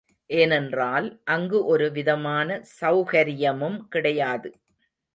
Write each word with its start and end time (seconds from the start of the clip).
ஏனென்றால் 0.29 1.07
அங்கு 1.25 1.59
ஒரு 1.65 1.87
விதமான 1.91 2.49
செளகரியமும் 2.73 3.79
கிடையாது. 3.87 4.51